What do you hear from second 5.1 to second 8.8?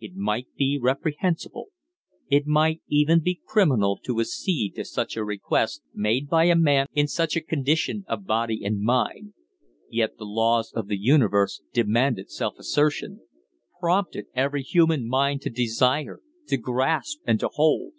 a request, made by a man in such a condition of body and